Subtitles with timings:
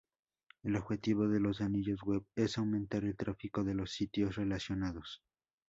[0.63, 5.21] El objetivo de los anillos web es aumentar el tráfico de los sitios relacionados.